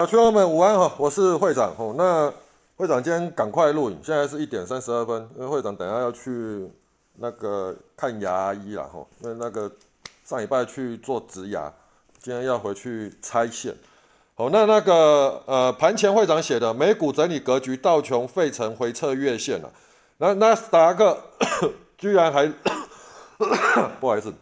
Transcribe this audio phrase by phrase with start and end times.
[0.00, 1.92] 小群友们午安哈，我是会长哦。
[1.98, 2.32] 那
[2.76, 6.70] 会长今天赶快录影，现在是一点三十二分，因为会长等下要去
[7.16, 9.04] 那个看牙医了哈。
[9.18, 9.68] 那那个
[10.24, 11.72] 上礼拜去做植牙，
[12.22, 13.74] 今天要回去拆线。
[14.36, 19.68] 好，那那个呃盘前会长写的美股整理格局，道琼费城回撤月线了，
[20.18, 21.18] 那纳斯达克
[21.98, 22.46] 居然还
[23.98, 24.32] 不好意思，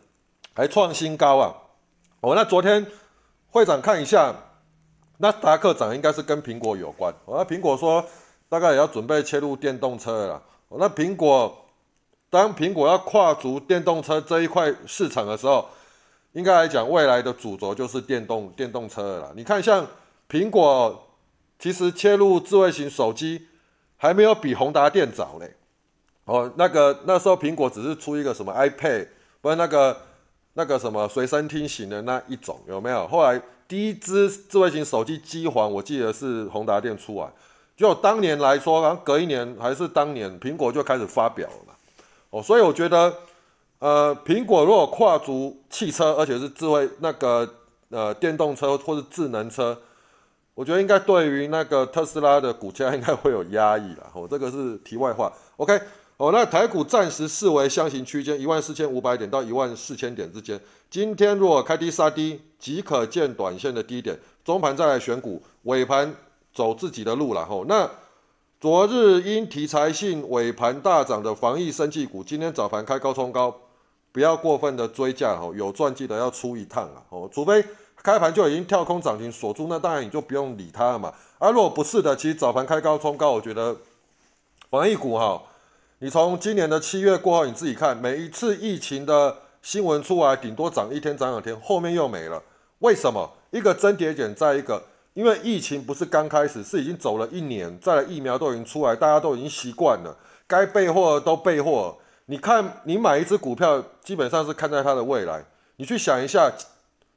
[0.54, 1.54] 还创新高啊！
[2.20, 2.86] 哦，那昨天
[3.48, 4.34] 会长看一下。
[5.18, 7.12] 那达克涨应该是跟苹果有关。
[7.24, 8.04] 哦那苹果说
[8.48, 10.42] 大概也要准备切入电动车了。
[10.70, 11.56] 那苹果
[12.28, 15.66] 当苹果要跨足电动车这一块市场的时候，
[16.32, 19.32] 应该来讲未来的主轴就是电动电动车了。
[19.34, 19.86] 你看，像
[20.28, 21.08] 苹果
[21.58, 23.46] 其实切入智慧型手机
[23.96, 25.54] 还没有比宏达电早嘞。
[26.26, 29.08] 哦，那个那时候苹果只是出一个什么 iPad，
[29.40, 29.96] 不是那个
[30.54, 33.08] 那个什么随身听型的那一种，有没有？
[33.08, 33.40] 后来。
[33.68, 37.28] 第一支智慧型手机机皇，我记得是宏达电出来。
[37.76, 41.74] 就当年来说，然后隔一年还是当年，苹果就开始发表了。
[42.30, 43.12] 哦，所以我觉得，
[43.78, 47.48] 呃，苹果如果跨足汽车，而且是智慧那个
[47.90, 49.78] 呃电动车或者智能车，
[50.54, 54.10] 我觉得应该对于那个特斯拉的股价应该会有压抑了。
[54.14, 55.32] 哦，这个是题外话。
[55.56, 55.78] OK。
[56.18, 60.58] 哦，那台股暂时视为箱型区间，一万四千五百点到一万四千点之间。
[60.88, 64.18] 今天如果开低杀低，即可见短线的低点。
[64.42, 66.14] 中盘再来选股，尾盘
[66.54, 67.44] 走自己的路了。
[67.44, 67.90] 吼，那
[68.58, 73.54] 昨日因题材性尾盘大涨的防疫生技股，今天早盘开高冲高，
[74.10, 75.36] 不要过分的追价。
[75.38, 77.02] 吼，有赚记得要出一趟啊。
[77.10, 77.62] 哦，除非
[78.02, 81.12] 开盘就已经跳空涨停锁住，那当然你就不用理它了嘛。
[81.38, 83.76] 啊，如果不是的，其实早盘开高冲高，我觉得
[84.70, 85.42] 防疫股哈。
[85.98, 92.42] 你从今年的七月过后，你自己看，每一次疫情的新闻出来，顶多涨一天、涨两天，后面又没了。
[92.80, 93.32] 为什么？
[93.50, 94.82] 一个增跌点，再一个，
[95.14, 100.14] 因为疫情不是刚开始，是已经走了一年，再来疫苗都已经出来，大家都已经习惯了，
[100.46, 101.96] 该备货都备货。
[102.26, 105.42] 你看，你买一只股票，基本上是看在它的未来。
[105.76, 106.52] 你去想一下，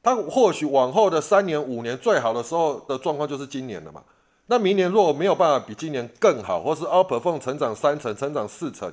[0.01, 4.01] 它或许往后的三年、五年，最好的时候的状况就是今年了嘛。
[4.51, 8.91] 那明年如果没有办法比今年更好，或是 outperform 成长三成、成长四成，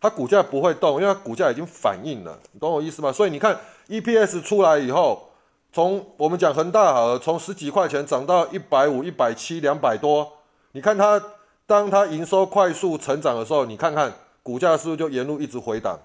[0.00, 3.12] 它股价不会动，因为它股价已经反映了，你懂我意思吗？
[3.12, 3.56] 所以你看
[3.88, 5.30] EPS 出来以后，
[5.72, 10.28] 从我们讲恒大好了，从十几块钱涨到一百五、一百七、两百多，
[10.72, 11.22] 你看它
[11.66, 14.12] 当它营收快速成长的时候，你看看
[14.42, 15.96] 股价是不是就沿路一直回档？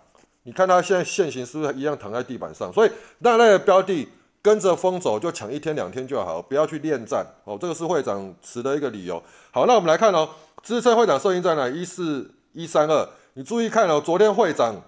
[0.43, 2.71] 你看它现在现行是不是一样躺在地板上？
[2.71, 4.07] 所以那类的标的。
[4.45, 7.57] 跟着风走就抢一天两天就好，不要去恋战哦。
[7.59, 9.19] 这个是会长持的一个理由。
[9.49, 10.29] 好，那我们来看哦，
[10.61, 11.67] 支撑会长设定在哪？
[11.67, 13.09] 一四一三二。
[13.33, 14.79] 你注意看哦，昨天会长，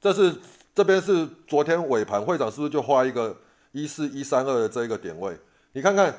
[0.00, 0.32] 这是
[0.72, 3.36] 这边是昨天尾盘，会长是不是就画一个
[3.72, 5.36] 一四一三二的这一个点位？
[5.72, 6.14] 你看看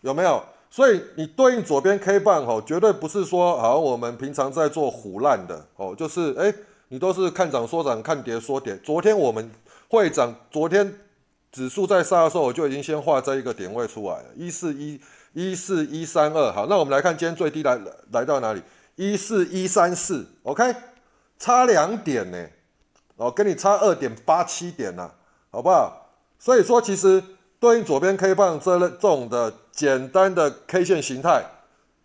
[0.00, 0.42] 有没有？
[0.70, 6.50] 所以你对应左边 K 棒哦，绝对不是说好像我们平常在做虎烂的哦，就是哎，
[6.88, 8.74] 你都是看涨说涨，看跌说跌。
[8.78, 9.50] 昨天我们
[9.90, 10.98] 会长昨天。
[11.52, 15.00] 指数在杀的时候，我就已经先画这一个点位出来了，一四一
[15.32, 16.52] 一四一三二。
[16.52, 17.78] 好，那我们来看今天最低来
[18.12, 18.62] 来到哪里？
[18.96, 20.74] 一四一三四，OK，
[21.38, 22.46] 差两点呢，
[23.16, 25.10] 哦，跟你差二点八七点呢，
[25.50, 26.10] 好不好？
[26.38, 27.22] 所以说，其实
[27.58, 31.42] 对应左边 K 棒这类这种的简单的 K 线形态，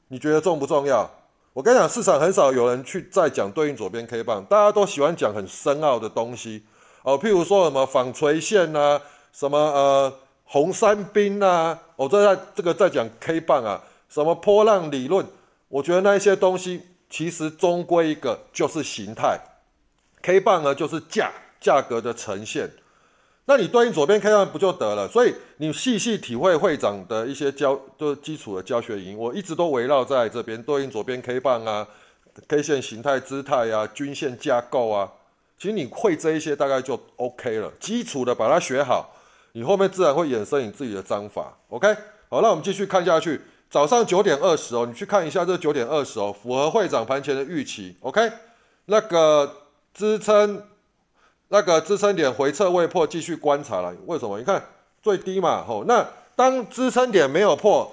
[0.08, 1.10] 你觉得重不重要？
[1.54, 6.64] 我跟你讲，市场很少有人去再讲对应左边 K 棒，大家都喜欢讲很深奥的东西
[7.04, 9.00] 哦，譬如说什么纺锤线呐。
[9.38, 10.14] 什么呃
[10.46, 11.78] 红三兵呐？
[11.98, 15.26] 我这在这个在讲 K 棒啊，什么波浪理论？
[15.68, 19.38] 我觉得那一些东西其实终归一个就是形态
[20.22, 22.72] ，K 棒呢就是价价格的呈现。
[23.44, 25.06] 那你对应左边 K 棒不就得了？
[25.10, 31.86] 所以你细细体会会长的一些教，就基础的教学营，我一直都围绕在这边对应左边 K 棒啊
[32.48, 35.12] ，K 线形态姿态啊，均线架构啊。
[35.58, 39.12] 其实你会这一些大概就 OK 了，基础的把它学好。
[39.56, 41.88] 你后面自然会衍生你自己的章法，OK？
[42.28, 43.40] 好，那我们继续看下去。
[43.70, 48.30] 早上九点二十哦，你去看一下这九点二十哦，符合会长盘前的预期，OK？
[48.88, 49.50] 那个
[49.94, 50.62] 支撑，
[51.48, 53.94] 那个支撑点回撤未破，继续观察了。
[54.08, 54.38] 为什么？
[54.38, 54.62] 你看
[55.02, 56.06] 最低嘛，吼，那
[56.36, 57.90] 当支撑点没有破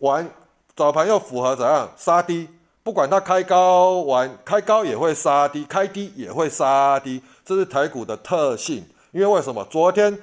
[0.00, 0.28] 完，
[0.76, 2.46] 早盘又符合怎样杀低？
[2.82, 8.84] 不管它开高完，开高也会杀低，开低也会杀低，这是台股的特性。
[9.12, 9.66] 因为为什么？
[9.70, 10.18] 昨天。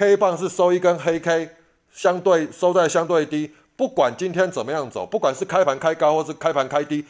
[0.00, 1.54] K 棒是收一根黑 K，
[1.92, 7.04] 相对收在相对低，不管今天怎么样走，不管是开盘开高或是开盘开低，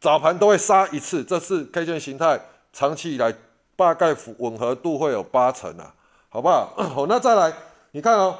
[0.00, 1.22] 早盘都会杀一次。
[1.22, 2.40] 这是 K 线形态
[2.72, 3.32] 长期以来
[3.76, 5.94] 大概吻合度会有八成啊，
[6.30, 6.74] 好不好？
[6.92, 7.52] 好，那再来，
[7.92, 8.36] 你看哦，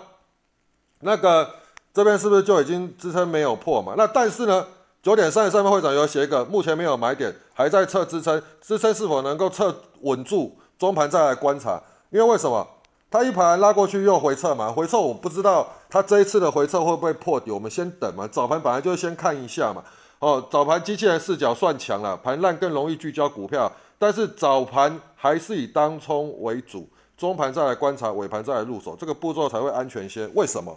[0.98, 1.48] 那个
[1.94, 3.94] 这边是不是就已经支撑没有破嘛？
[3.96, 4.66] 那但是呢，
[5.00, 11.80] 九点三十三分会长有写一个，目前没有买点，还在测支撑，支撑是否能够测稳住，中盘再来观察。
[12.10, 12.66] 因为为什么？
[13.12, 18.26] 它一盘拉过去又回撤嘛，回撤我不知道它这一次的回撤会不会破底，我们先等嘛。
[18.26, 19.84] 早盘本来就先看一下嘛。
[20.18, 26.88] 哦，早盘机器人视角算强了，盘烂更容易聚焦股票，但是早盘还是以当冲为主，
[27.18, 30.26] 中盘再来观察，尾盘再来入手，这个步骤才会安全些。
[30.28, 30.74] 为什么？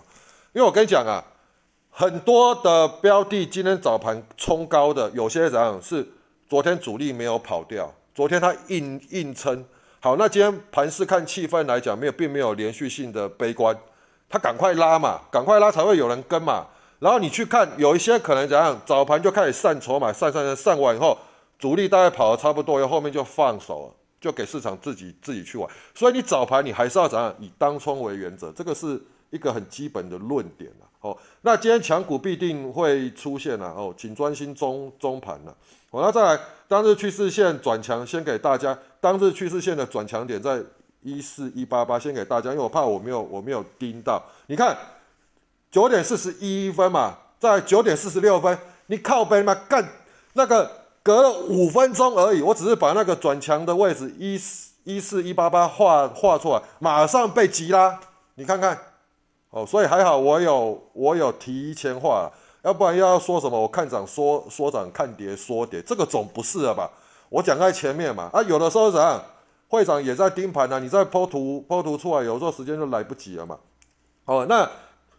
[0.51, 1.23] 因为我跟你讲啊，
[1.89, 6.05] 很多的标的今天早盘冲高的，有些怎样是
[6.49, 9.63] 昨天主力没有跑掉，昨天它硬硬撑。
[10.05, 13.75] 好，那今天盘市看气氛来讲，没有并没有连续性的悲观，
[14.29, 16.67] 它赶快拉嘛，赶快拉才会有人跟嘛。
[16.99, 21.17] 然后你去看，有一些可能怎样，早盘就开始散筹码，散散散，完以后，
[21.57, 25.67] 主力大概跑的差不多，然后后面就放手了，就给市场自己自己去玩。
[25.95, 30.84] 所以你早盘你还是要怎样，以当冲为原则，这个是一个很基本的论点了。
[31.05, 35.55] 哦，那今天强股必定会出现了哦，请专心中中盘了。
[35.91, 40.59] 好，那再来当日趋势线转强，先给大家当日趋势线的转强点在
[41.01, 44.75] 一四一八八，先给大家，因为我怕我没有我没有盯到，你看。
[45.71, 49.85] 九点四十一分嘛，在九点四十六分，你靠背嘛干
[50.31, 50.71] 那个
[51.03, 57.99] 隔了五分钟而已，我只是把那个转强的位置一四一四一八八画画出来，马上被急啦，
[58.35, 58.79] 你看看
[59.55, 62.29] 哦，所以还好我有我有提前话，
[62.61, 66.91] 要不然要说什么我看涨说说涨看跌说跌，这个总不是了吧？
[67.29, 69.23] 我讲在前面嘛，啊有的时候怎样，
[69.69, 73.57] 会长也在盯盘呢，你在剖图剖图出来，有时候时间就来不及了嘛，
[74.25, 74.69] 哦那。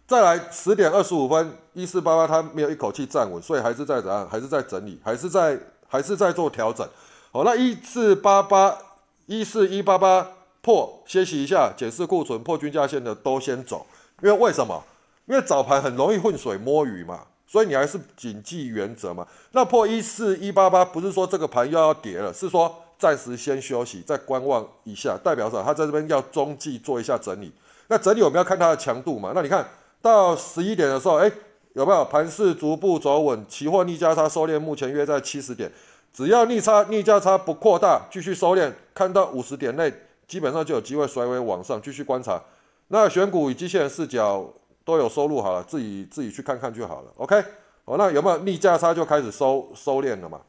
[0.09, 4.25] 再来十点二十五分，一四八八它没有一口气站稳，所以还是在怎样？
[4.31, 6.89] 还是在整理，还是在还是在做调整。
[7.33, 8.79] 好，那一四八八
[9.27, 10.25] 一四一八八
[10.63, 13.85] 破，歇息一下，检视库存，破均价线的都先走。
[14.23, 14.83] 因为为什么？
[15.27, 19.27] 因为早盘很容易浑水摸鱼嘛，所以你还是谨记原则嘛。
[19.53, 27.53] 那破一四一八八不是说这个盘又要跌了，是说暂时先休息，再观望一下，代表着它在这边要中继做一下整理。
[27.89, 29.33] 那整理我们要看它的强度嘛。
[29.35, 29.67] 那你看。
[30.03, 31.29] 到十一点的时候，哎，
[31.73, 33.45] 有没有盘势逐步走稳？
[33.49, 35.73] 期货逆价差收敛，目前约在七十点。
[36.13, 39.93] 只要逆差逆价差不扩大，继续收敛，看到五十点内，
[40.29, 41.81] 基本上就有机会甩尾往上。
[41.83, 42.41] 继续观察。
[42.89, 44.49] 那选股与机器人视角
[44.85, 47.13] 都有收录好了，自己自己去看看就好了。
[47.17, 47.43] OK，
[47.85, 50.41] 哦，那有没有逆价差就开始收收敛了嘛？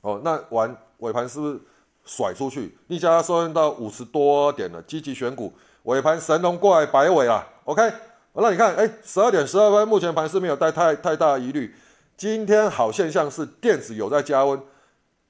[0.00, 1.60] 哦，那完尾盘是不是
[2.04, 2.76] 甩出去？
[2.86, 5.52] 逆价差收敛到五十多点了，积极选股，
[5.84, 7.46] 尾盘神龙过来摆尾了。
[7.64, 7.92] OK。
[8.38, 11.74] 那你看，哎，十二点十二分，目前盘是没有带太太大疑虑。
[12.18, 14.60] 今天好现象是电子有在加温，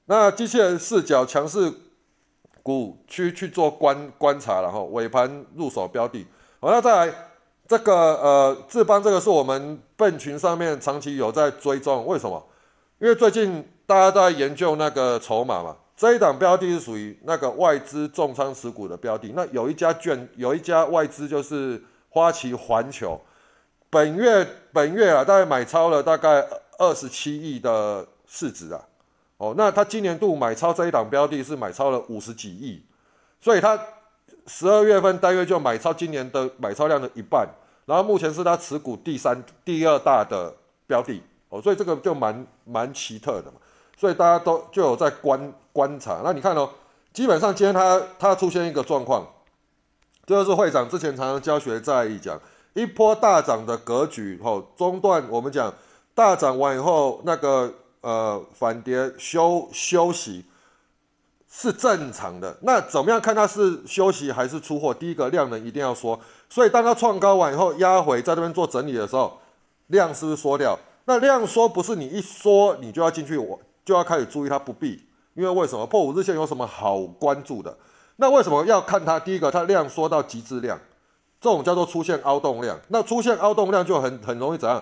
[0.07, 1.71] 那机器人视角强势
[2.67, 6.27] 股去去做观观察，然后尾盘入手标的。
[6.59, 7.13] 好，那再来
[7.65, 12.45] 这个呃智邦这个是我们笨群上面长期有在追踪，为什么？
[12.99, 19.31] 因为最近大家都在研究那个筹码嘛，这一档标的是属于那个外资重仓持股的标的。
[19.33, 21.81] 那有一家券，有一家外资就是。
[22.09, 23.19] 花旗环球
[23.91, 26.43] 本月本月啊，大概买超了大概
[26.79, 28.81] 二十七亿的市值啊，
[29.37, 32.83] 哦，那他今年度买超这一档标的是买超了五十几亿，
[33.39, 33.79] 所以他
[34.47, 37.47] 十二月份大约就买超今年的买超量的一半，
[37.85, 43.57] 然后目前是他持股第三第二大的标的哦，所以这个就蛮蛮奇特的嘛，
[43.95, 46.69] 所以大家都就有在观观察，那你看哦，
[47.13, 49.27] 基本上今天它它出现一个状况。
[50.25, 52.37] 这就是会长之前常常教学在意讲
[52.73, 55.73] 一波大涨的格局后中段，我们讲
[56.13, 57.73] 大涨完以后那个
[58.07, 60.45] 呃反跌休休息
[61.51, 62.57] 是正常的。
[62.61, 64.93] 那怎么样看它是休息还是出货？
[64.93, 69.37] 第一个量能一定要缩，所以当它创高完以后压回在这边做整理的时候，
[69.87, 70.79] 量是不是缩掉？
[71.03, 77.77] 那量缩不是你一缩你就要进去，我就要开始注意它不必，因为为什么破五日线有什么好关注的？
[78.15, 79.19] 那为什么要看它？
[79.19, 80.79] 第一个，它量缩到极致量，
[81.41, 82.79] 这种叫做出现凹洞量。
[82.87, 84.81] 那出现凹洞量就很很容易怎样？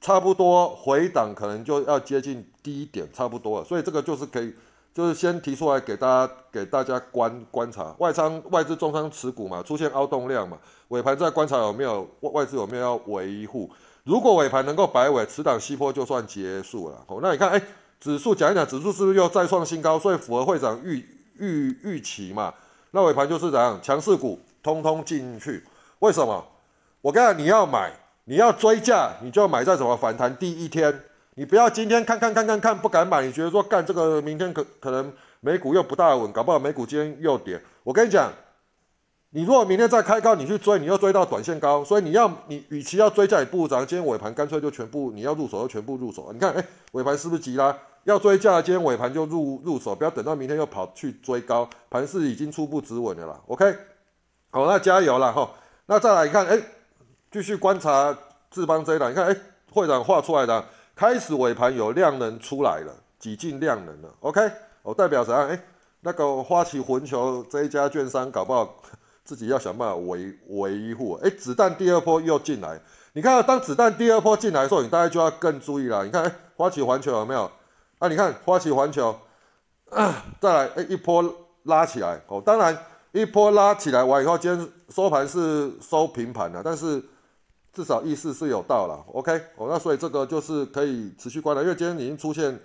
[0.00, 3.64] 差不多回档可能就要接近低一点，差不多了。
[3.64, 4.54] 所以这个就是可以，
[4.92, 7.94] 就是先提出来给大家给大家观观察。
[7.98, 13.70] 外仓外资重仓持股嘛，出现凹洞量嘛，尾盘再观察有没有外外资有没有要维护。
[14.04, 17.04] 如果尾盘能够摆尾，此档西坡就算结束了。
[17.06, 17.62] 哦，那你看，哎，
[18.00, 19.98] 指数讲一讲，指数是不是又再创新高？
[19.98, 21.04] 所以符合会长预
[21.38, 22.52] 预预期嘛？
[22.92, 25.62] 那尾盘就是怎样，强势股通通进去。
[26.00, 26.44] 为什么？
[27.02, 27.92] 我跟你讲，你要买，
[28.24, 31.02] 你要追价，你就要买在什么反弹第一天。
[31.34, 37.60] 你不要今天看看看看看不敢买，你觉得说干这个明天可可能美股又不大稳，搞不好美股今天又跌。
[37.82, 38.30] 我跟你讲，
[39.30, 43.86] 你如果明天再开高，你去追，你又追到短线高，所以你要你与其要追价，你不如涨。
[43.86, 46.30] 今天尾盘干脆就全部你要入手就全部入手。
[46.32, 47.78] 你看，哎，尾盘是不是急啦？
[48.04, 53.40] 要追价，今天尾盘就入入手，不要等到明天又跑去追高，盘势已经初步止稳了啦。
[53.46, 53.76] OK，
[54.50, 55.48] 好，那加油了哈。
[55.86, 56.58] 那再来看，哎，
[57.30, 58.16] 继续观察
[58.50, 59.36] 智邦这一档，你看，哎，
[59.70, 60.64] 会长画出来的，
[61.00, 64.14] 开始尾盘有量能出来了，挤进量能了。
[64.20, 64.52] OK，
[64.82, 65.48] 我代表怎样？
[65.48, 65.58] 哎，
[66.02, 68.76] 那个花旗环球这一家券商搞不好。
[69.24, 71.14] 自己要想办法维维护。
[71.22, 72.78] 哎，子弹第二波又进来，
[73.14, 76.04] 你看，当子弹第二波进来的时候，你大概就要更注意了。
[76.04, 77.50] 你看，哎，花旗环球有没有？
[77.98, 79.18] 啊，你看花旗环球，
[80.38, 81.24] 再来，哎，一波
[81.62, 82.20] 拉起来。
[82.26, 82.76] 哦，当然，
[83.12, 87.02] 一波拉起来完以后，今天收盘是收平盘的，但是
[87.72, 89.04] 至少意思是有到了。
[89.12, 92.58] OK，哦，那所以这个就是可以持续观察，因为今天已经出现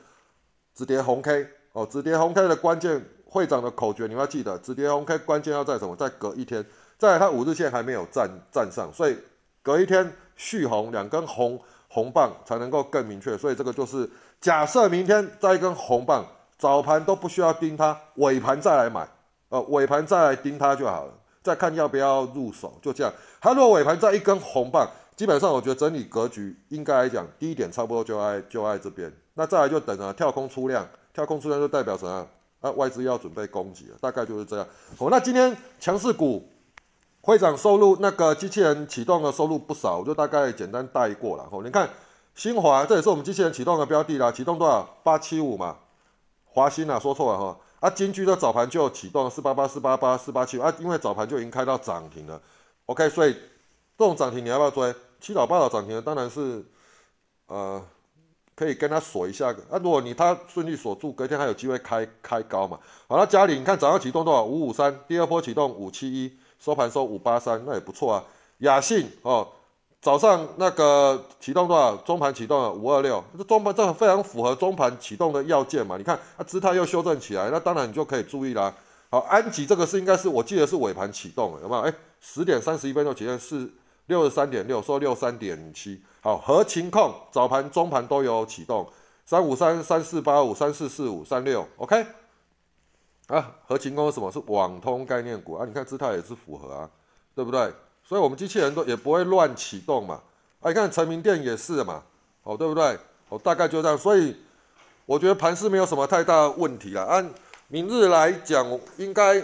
[0.74, 3.06] 止跌红 K，哦，止跌红 K 的关键。
[3.28, 5.94] 会长的口诀你要记得，止跌红 K 关键要在什么？
[5.94, 6.66] 在隔一天，
[6.98, 9.18] 在它五日线还没有站站上，所以
[9.62, 11.60] 隔一天续红两根红
[11.90, 13.38] 红棒才能够更明确。
[13.38, 14.10] 所以这个就是
[14.40, 16.26] 假设明天再一根红棒，
[16.58, 19.06] 早盘都不需要盯它，尾盘再来买，
[19.50, 21.14] 呃，尾盘再来盯它就好了，
[21.46, 23.14] 再看要不要入手，就这样。
[23.40, 32.28] 它如果尾盘再一根红棒，基本上我觉得整理格局应该来讲低点差不多就在就在这边，那再来就等啊跳空出量，跳空出量就代表什么？
[32.62, 34.68] 啊外资要准备攻击了，大概就是这样。
[34.98, 36.50] 哦，那今天强势股
[37.22, 41.48] 会长收入那个机器人启动的收入不少，我就大概简单带过了。
[41.52, 41.88] 哦，你看
[42.34, 44.98] 新华，这也是我们机器人启动的标的啦，启动多少？
[45.04, 45.78] 八七五嘛。
[46.46, 47.58] 华兴啊，说错了哈。
[47.86, 52.42] 啊，金居的早盘就启动四八八四八八四八七啊，因为早盘就已经开到涨停了。
[52.88, 53.34] OK，所以
[53.98, 54.96] 这种涨停你要不要追？
[55.22, 56.66] 七老八老涨停的当然是
[57.48, 57.84] 呃。
[58.58, 62.80] 可以跟他锁一下，啊，如果你他顺利锁住，隔天还有机会开开高嘛？
[63.06, 64.46] 好，那嘉里，你看早上启动多少？
[64.46, 68.24] 五五三，第二波启动五七一，收盘收五八三，那也不错啊。
[68.60, 69.46] 雅信哦，
[70.06, 71.96] 早上那个启动多少？
[71.96, 75.98] 中盘启动了五二六，这中盘这非常符合中盘启动的要件嘛？
[75.98, 78.72] 你看，它姿态又修正起来，那当然你就可以注意啦。
[79.10, 81.82] 好，安吉这个是应该是我记得是尾盘启动，有没有？
[81.82, 83.68] 哎，十点三十一分钟启动是
[84.06, 86.00] 六十三点六，收六三点七。
[86.22, 88.88] 好，合情控早盘、中盘都有启动，
[89.26, 92.06] 三五三、三四八五、三四四五、三六，OK。
[93.26, 95.66] 啊，合情控什么是网通概念股啊？
[95.66, 96.90] 你看姿态也是符合啊，
[97.34, 97.74] 对不对？
[98.08, 100.22] 所以我们机器人都也不会乱启动嘛。
[100.62, 102.04] 啊，你看成名店也是嘛，
[102.44, 102.98] 哦，对不对？
[103.30, 103.98] 哦，大概就这样。
[103.98, 104.36] 所以
[105.06, 107.04] 我觉得盘势没有什么太大问题了。
[107.04, 107.30] 按
[107.68, 109.44] 明日来讲，应该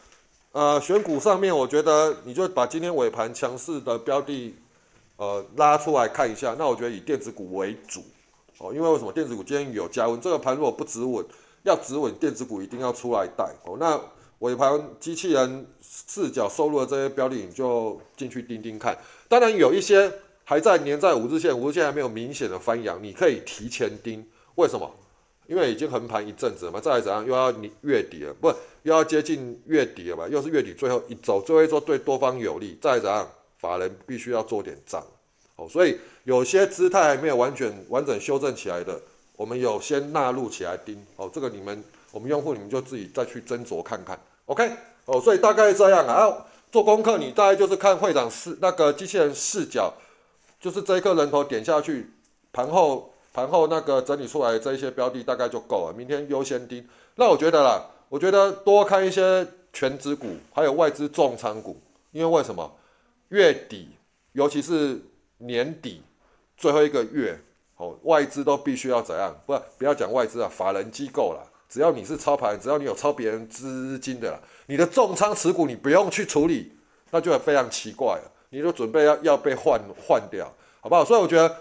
[0.52, 4.54] 呃选股上面，我觉得你就把今天尾盘强势的标的。
[5.20, 8.04] 呃，拉出来看一下，那我觉得以电子股为主
[8.58, 10.20] 哦，因为为什么电子股今天有加温？
[10.20, 11.26] 这个盘如果不止稳，
[11.64, 13.76] 要止稳，电子股一定要出来带哦。
[13.80, 14.00] 那
[14.40, 18.96] 尾盘机器人视角收入的这些标的，你就进去盯盯看。
[19.28, 20.12] 当然有一些
[20.44, 24.24] 还在粘在五日线，五日线还没有明显的翻阳，你可以提前盯。
[24.54, 24.90] 为什么？
[25.46, 28.48] 因为已经横盘一阵子了嘛，再来怎样又要你月底了，不
[28.82, 30.28] 又要接近月底了嘛？
[30.28, 33.26] 又是月底最后一周，最后一周对多方有利，再来怎样？
[33.58, 35.04] 法人必须要做点账，
[35.56, 39.00] 哦，所以有些姿态还没有完全完整修正起来的，
[39.36, 41.82] 我们有先纳入起来盯，哦，这个你们
[42.18, 44.68] 我们用户你们就自己再去斟酌看看，OK，
[45.04, 49.94] 哦，所以大概这样啊，做功课你大概就是看会长视那个机器人视角，
[50.60, 52.10] 就是这一颗人头点下去，
[52.50, 56.84] 盘后盘后那个整理出来这一些标的大概就够了，明天优先盯。
[57.14, 62.76] 那我觉得啦，我觉得多看一些全指股，还有外资重仓股，因为为什么？
[63.28, 63.90] 月底，
[64.32, 65.00] 尤其是
[65.36, 66.02] 年底
[66.56, 67.38] 最后一个月，
[67.76, 69.32] 哦，外资都必须要怎样？
[69.46, 76.72] 不，不要讲外资啊，法人机构啦，只要你是操盘，只要你有操别人资金的啦，你的重仓持股你不用去处理，
[77.10, 78.32] 那就非常奇怪了。
[78.50, 81.04] 你就准备要要被换换掉，好不好？
[81.04, 81.56] 所以我觉得，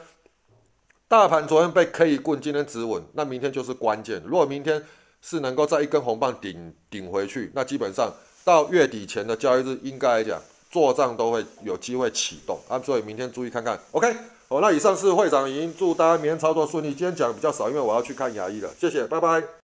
[1.07, 4.21] 大盘昨天被 K 棍，今天止稳，那明天就是关键。
[4.25, 4.83] 如果明天
[5.21, 10.41] 是能够在一根红棒顶顶回去，那基本上到月底前的交易日，应该来讲。
[10.69, 13.79] 做账都会有机会启动啊，所以明天注意看看。
[13.91, 14.13] OK，
[14.49, 16.89] 好，那以上是会长，已经祝大家明天操作顺利。
[16.89, 18.69] 今天讲比较少，因为我要去看牙医了。
[18.77, 19.66] 谢谢，拜拜。